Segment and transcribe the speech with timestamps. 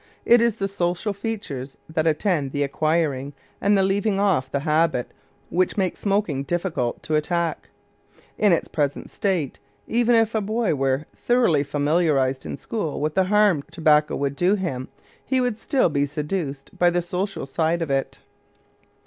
[0.25, 5.11] It is the social features that attend the acquiring and the leaving off the habit
[5.51, 7.69] which make smoking difficult to attack.
[8.35, 13.25] In its present state, even if a boy were thoroughly familiarized in school with the
[13.25, 14.89] harm tobacco would do him,
[15.23, 18.17] he would still be seduced by the social side of it.